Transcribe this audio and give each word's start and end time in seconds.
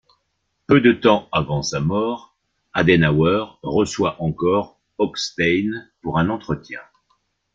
Peu 0.65 0.81
de 0.81 0.93
temps 0.93 1.29
avant 1.31 1.61
sa 1.61 1.79
mort, 1.79 2.33
Adenauer 2.73 3.59
reçoit 3.61 4.19
encore 4.19 4.79
Augstein 4.97 5.89
pour 6.01 6.17
un 6.17 6.29
entretien. 6.31 6.81